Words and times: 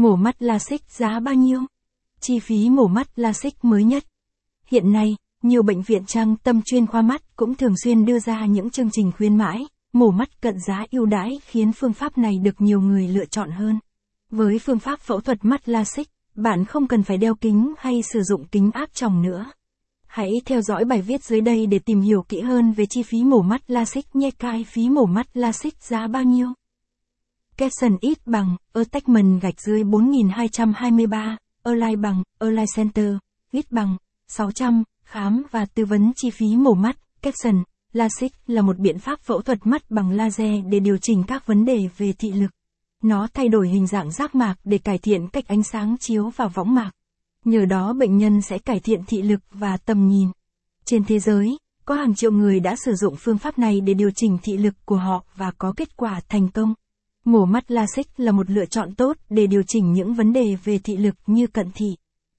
Mổ 0.00 0.16
mắt 0.16 0.42
LASIK 0.42 0.90
giá 0.90 1.20
bao 1.20 1.34
nhiêu? 1.34 1.60
Chi 2.20 2.38
phí 2.38 2.70
mổ 2.70 2.86
mắt 2.86 3.18
LASIK 3.18 3.64
mới 3.64 3.84
nhất. 3.84 4.04
Hiện 4.66 4.92
nay, 4.92 5.16
nhiều 5.42 5.62
bệnh 5.62 5.82
viện 5.82 6.04
trang 6.06 6.36
tâm 6.36 6.62
chuyên 6.64 6.86
khoa 6.86 7.02
mắt 7.02 7.36
cũng 7.36 7.54
thường 7.54 7.74
xuyên 7.84 8.04
đưa 8.04 8.18
ra 8.18 8.46
những 8.46 8.70
chương 8.70 8.90
trình 8.92 9.12
khuyến 9.16 9.36
mãi, 9.36 9.66
mổ 9.92 10.10
mắt 10.10 10.40
cận 10.40 10.54
giá 10.66 10.86
ưu 10.90 11.06
đãi 11.06 11.40
khiến 11.46 11.72
phương 11.72 11.92
pháp 11.92 12.18
này 12.18 12.38
được 12.38 12.60
nhiều 12.60 12.80
người 12.80 13.08
lựa 13.08 13.24
chọn 13.24 13.50
hơn. 13.50 13.78
Với 14.30 14.58
phương 14.58 14.78
pháp 14.78 15.00
phẫu 15.00 15.20
thuật 15.20 15.38
mắt 15.44 15.68
LASIK, 15.68 16.08
bạn 16.34 16.64
không 16.64 16.86
cần 16.86 17.02
phải 17.02 17.16
đeo 17.16 17.34
kính 17.34 17.74
hay 17.78 18.02
sử 18.02 18.22
dụng 18.22 18.44
kính 18.44 18.70
áp 18.70 18.94
tròng 18.94 19.22
nữa. 19.22 19.46
Hãy 20.06 20.30
theo 20.44 20.60
dõi 20.60 20.84
bài 20.84 21.02
viết 21.02 21.24
dưới 21.24 21.40
đây 21.40 21.66
để 21.66 21.78
tìm 21.78 22.00
hiểu 22.00 22.22
kỹ 22.28 22.40
hơn 22.40 22.72
về 22.72 22.86
chi 22.86 23.02
phí 23.02 23.24
mổ 23.24 23.42
mắt 23.42 23.70
LASIK 23.70 24.16
nhé 24.16 24.30
cai 24.30 24.64
phí 24.64 24.88
mổ 24.88 25.06
mắt 25.06 25.36
LASIK 25.36 25.82
giá 25.82 26.06
bao 26.06 26.22
nhiêu. 26.22 26.48
Caption 27.60 27.96
ít 28.00 28.18
bằng, 28.26 28.56
attachment 28.72 29.42
gạch 29.42 29.60
dưới 29.60 29.84
4223, 29.84 31.36
Align 31.62 32.00
bằng, 32.00 32.22
Align 32.38 32.66
Center, 32.76 33.14
ít 33.52 33.72
bằng, 33.72 33.96
600, 34.28 34.82
khám 35.04 35.42
và 35.50 35.66
tư 35.74 35.84
vấn 35.84 36.12
chi 36.16 36.30
phí 36.30 36.56
mổ 36.56 36.74
mắt, 36.74 36.96
caption, 37.22 37.62
LASIK 37.92 38.32
là 38.46 38.62
một 38.62 38.78
biện 38.78 38.98
pháp 38.98 39.20
phẫu 39.20 39.42
thuật 39.42 39.66
mắt 39.66 39.90
bằng 39.90 40.10
laser 40.10 40.64
để 40.68 40.80
điều 40.80 40.98
chỉnh 41.02 41.22
các 41.26 41.46
vấn 41.46 41.64
đề 41.64 41.88
về 41.96 42.12
thị 42.18 42.32
lực. 42.32 42.50
Nó 43.02 43.28
thay 43.34 43.48
đổi 43.48 43.68
hình 43.68 43.86
dạng 43.86 44.10
giác 44.10 44.34
mạc 44.34 44.54
để 44.64 44.78
cải 44.78 44.98
thiện 44.98 45.28
cách 45.28 45.48
ánh 45.48 45.62
sáng 45.62 45.96
chiếu 46.00 46.30
vào 46.36 46.48
võng 46.48 46.74
mạc. 46.74 46.90
Nhờ 47.44 47.64
đó 47.64 47.92
bệnh 47.92 48.18
nhân 48.18 48.42
sẽ 48.42 48.58
cải 48.58 48.80
thiện 48.80 49.00
thị 49.06 49.22
lực 49.22 49.40
và 49.50 49.76
tầm 49.76 50.08
nhìn. 50.08 50.28
Trên 50.84 51.04
thế 51.04 51.18
giới, 51.18 51.58
có 51.84 51.94
hàng 51.94 52.14
triệu 52.14 52.32
người 52.32 52.60
đã 52.60 52.76
sử 52.84 52.94
dụng 52.94 53.16
phương 53.16 53.38
pháp 53.38 53.58
này 53.58 53.80
để 53.80 53.94
điều 53.94 54.10
chỉnh 54.16 54.38
thị 54.42 54.56
lực 54.56 54.74
của 54.84 54.96
họ 54.96 55.24
và 55.36 55.50
có 55.58 55.72
kết 55.76 55.96
quả 55.96 56.20
thành 56.28 56.48
công. 56.48 56.74
Mổ 57.24 57.44
mắt 57.44 57.70
LASIK 57.70 58.06
là 58.16 58.32
một 58.32 58.50
lựa 58.50 58.64
chọn 58.64 58.94
tốt 58.94 59.16
để 59.30 59.46
điều 59.46 59.62
chỉnh 59.62 59.92
những 59.92 60.14
vấn 60.14 60.32
đề 60.32 60.56
về 60.64 60.78
thị 60.78 60.96
lực 60.96 61.14
như 61.26 61.46
cận 61.46 61.70
thị. 61.74 61.96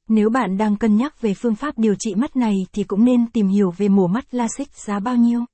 Nếu 0.07 0.29
bạn 0.29 0.57
đang 0.57 0.75
cân 0.75 0.97
nhắc 0.97 1.21
về 1.21 1.33
phương 1.33 1.55
pháp 1.55 1.77
điều 1.77 1.95
trị 1.99 2.15
mắt 2.15 2.35
này 2.35 2.53
thì 2.73 2.83
cũng 2.83 3.05
nên 3.05 3.31
tìm 3.31 3.47
hiểu 3.47 3.71
về 3.77 3.87
mổ 3.87 4.07
mắt 4.07 4.33
LASIK 4.33 4.73
giá 4.75 4.99
bao 4.99 5.15
nhiêu. 5.15 5.45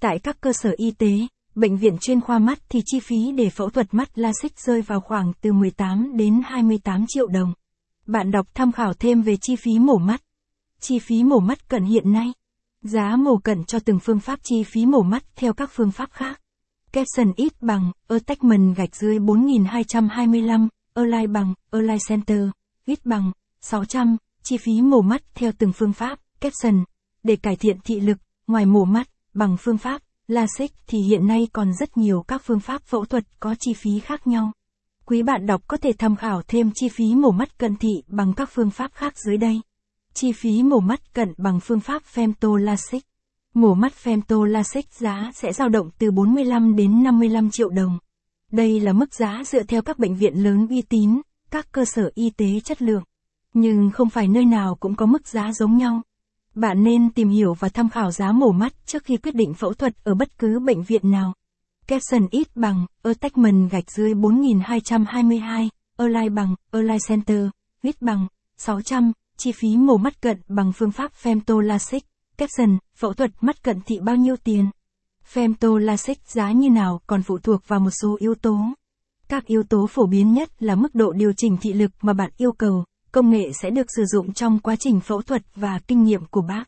Tại 0.00 0.18
các 0.18 0.40
cơ 0.40 0.52
sở 0.52 0.70
y 0.76 0.90
tế, 0.90 1.12
bệnh 1.54 1.76
viện 1.76 1.98
chuyên 2.00 2.20
khoa 2.20 2.38
mắt 2.38 2.58
thì 2.68 2.80
chi 2.86 3.00
phí 3.00 3.32
để 3.32 3.50
phẫu 3.50 3.70
thuật 3.70 3.94
mắt 3.94 4.18
LASIK 4.18 4.58
rơi 4.58 4.82
vào 4.82 5.00
khoảng 5.00 5.32
từ 5.40 5.52
18 5.52 6.16
đến 6.16 6.40
28 6.44 7.04
triệu 7.08 7.26
đồng. 7.26 7.54
Bạn 8.06 8.30
đọc 8.30 8.46
tham 8.54 8.72
khảo 8.72 8.94
thêm 8.94 9.22
về 9.22 9.36
chi 9.40 9.56
phí 9.56 9.78
mổ 9.78 9.98
mắt. 9.98 10.22
Chi 10.80 10.98
phí 10.98 11.24
mổ 11.24 11.38
mắt 11.38 11.68
cận 11.68 11.84
hiện 11.84 12.12
nay. 12.12 12.32
Giá 12.82 13.16
mổ 13.16 13.36
cận 13.36 13.64
cho 13.64 13.78
từng 13.78 13.98
phương 13.98 14.20
pháp 14.20 14.38
chi 14.42 14.62
phí 14.64 14.86
mổ 14.86 15.02
mắt 15.02 15.24
theo 15.36 15.52
các 15.52 15.70
phương 15.72 15.90
pháp 15.90 16.10
khác 16.12 16.40
caption 16.92 17.32
ít 17.36 17.52
bằng, 17.62 17.92
attachment 18.08 18.76
gạch 18.76 18.96
dưới 18.96 19.18
4225, 19.18 20.68
Align 20.94 21.32
bằng, 21.32 21.54
Align 21.70 21.98
Center, 22.08 22.40
ít 22.84 23.06
bằng, 23.06 23.32
600, 23.60 24.16
chi 24.42 24.56
phí 24.56 24.82
mổ 24.82 25.00
mắt 25.00 25.22
theo 25.34 25.52
từng 25.58 25.72
phương 25.72 25.92
pháp, 25.92 26.18
caption, 26.40 26.84
Để 27.22 27.36
cải 27.36 27.56
thiện 27.56 27.76
thị 27.84 28.00
lực, 28.00 28.18
ngoài 28.46 28.66
mổ 28.66 28.84
mắt, 28.84 29.08
bằng 29.34 29.56
phương 29.60 29.78
pháp, 29.78 30.02
LASIK 30.30 30.72
thì 30.86 30.98
hiện 30.98 31.26
nay 31.26 31.48
còn 31.52 31.72
rất 31.74 31.96
nhiều 31.96 32.22
các 32.28 32.42
phương 32.44 32.60
pháp 32.60 32.82
phẫu 32.82 33.04
thuật 33.04 33.24
có 33.40 33.54
chi 33.60 33.72
phí 33.74 34.00
khác 34.00 34.26
nhau. 34.26 34.52
Quý 35.06 35.22
bạn 35.22 35.46
đọc 35.46 35.62
có 35.66 35.76
thể 35.76 35.92
tham 35.98 36.16
khảo 36.16 36.42
thêm 36.48 36.70
chi 36.74 36.88
phí 36.88 37.14
mổ 37.14 37.30
mắt 37.30 37.58
cận 37.58 37.76
thị 37.76 38.02
bằng 38.06 38.32
các 38.36 38.50
phương 38.52 38.70
pháp 38.70 38.92
khác 38.94 39.14
dưới 39.26 39.36
đây. 39.36 39.60
Chi 40.14 40.32
phí 40.32 40.62
mổ 40.62 40.80
mắt 40.80 41.14
cận 41.14 41.34
bằng 41.38 41.60
phương 41.60 41.80
pháp 41.80 42.02
femto 42.14 42.56
LASIK. 42.56 43.02
Mổ 43.54 43.74
mắt 43.74 43.92
femto 44.02 44.44
LASIK 44.44 44.92
giá 44.92 45.30
sẽ 45.34 45.52
dao 45.52 45.68
động 45.68 45.90
từ 45.98 46.10
45 46.10 46.76
đến 46.76 47.02
55 47.02 47.50
triệu 47.50 47.68
đồng. 47.68 47.98
Đây 48.52 48.80
là 48.80 48.92
mức 48.92 49.14
giá 49.14 49.42
dựa 49.46 49.62
theo 49.62 49.82
các 49.82 49.98
bệnh 49.98 50.16
viện 50.16 50.42
lớn 50.42 50.66
uy 50.70 50.82
tín, 50.82 51.20
các 51.50 51.72
cơ 51.72 51.84
sở 51.84 52.10
y 52.14 52.30
tế 52.30 52.60
chất 52.60 52.82
lượng. 52.82 53.02
Nhưng 53.54 53.90
không 53.90 54.10
phải 54.10 54.28
nơi 54.28 54.44
nào 54.44 54.74
cũng 54.80 54.94
có 54.94 55.06
mức 55.06 55.28
giá 55.28 55.52
giống 55.52 55.76
nhau. 55.76 56.02
Bạn 56.54 56.84
nên 56.84 57.10
tìm 57.10 57.28
hiểu 57.28 57.54
và 57.54 57.68
tham 57.68 57.88
khảo 57.88 58.10
giá 58.10 58.32
mổ 58.32 58.52
mắt 58.52 58.72
trước 58.86 59.04
khi 59.04 59.16
quyết 59.16 59.34
định 59.34 59.54
phẫu 59.54 59.74
thuật 59.74 60.04
ở 60.04 60.14
bất 60.14 60.38
cứ 60.38 60.58
bệnh 60.58 60.82
viện 60.82 61.10
nào. 61.10 61.34
Capson 61.86 62.26
ít 62.30 62.56
bằng, 62.56 62.86
attachment 63.02 63.70
gạch 63.70 63.90
dưới 63.90 64.14
4222, 64.14 65.70
Align 65.96 66.34
bằng, 66.34 66.54
Align 66.70 66.98
Center, 67.08 67.48
ít 67.82 68.02
bằng, 68.02 68.26
600, 68.56 69.12
chi 69.36 69.52
phí 69.52 69.76
mổ 69.76 69.96
mắt 69.96 70.22
cận 70.22 70.40
bằng 70.48 70.72
phương 70.72 70.92
pháp 70.92 71.12
femto 71.22 71.60
Capson, 72.40 72.78
phẫu 72.96 73.12
thuật 73.12 73.30
mắt 73.40 73.62
cận 73.62 73.80
thị 73.86 73.98
bao 74.02 74.16
nhiêu 74.16 74.36
tiền? 74.44 74.70
Femto 75.32 75.76
LASIK 75.76 76.18
giá 76.28 76.52
như 76.52 76.70
nào 76.70 77.00
còn 77.06 77.22
phụ 77.22 77.38
thuộc 77.38 77.60
vào 77.66 77.80
một 77.80 77.90
số 78.02 78.16
yếu 78.20 78.34
tố. 78.34 78.58
Các 79.28 79.46
yếu 79.46 79.62
tố 79.62 79.86
phổ 79.86 80.06
biến 80.06 80.32
nhất 80.32 80.62
là 80.62 80.74
mức 80.74 80.94
độ 80.94 81.12
điều 81.12 81.32
chỉnh 81.36 81.56
thị 81.60 81.72
lực 81.72 81.90
mà 82.02 82.12
bạn 82.12 82.30
yêu 82.36 82.52
cầu, 82.52 82.84
công 83.12 83.30
nghệ 83.30 83.52
sẽ 83.62 83.70
được 83.70 83.86
sử 83.96 84.04
dụng 84.04 84.32
trong 84.32 84.58
quá 84.58 84.76
trình 84.76 85.00
phẫu 85.00 85.22
thuật 85.22 85.42
và 85.54 85.78
kinh 85.86 86.02
nghiệm 86.02 86.24
của 86.26 86.42
bác. 86.42 86.64